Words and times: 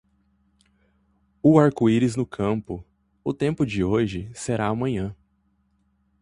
O 1.43 1.59
arco-íris 1.59 2.15
no 2.15 2.25
campo, 2.25 2.83
o 3.23 3.31
tempo 3.31 3.63
de 3.63 3.83
hoje 3.83 4.31
será 4.33 4.65
amanhã. 4.67 5.15